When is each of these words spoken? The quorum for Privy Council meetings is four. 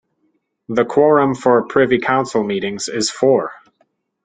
The 0.67 0.83
quorum 0.83 1.35
for 1.35 1.61
Privy 1.67 1.99
Council 1.99 2.43
meetings 2.43 2.87
is 2.89 3.11
four. 3.11 3.53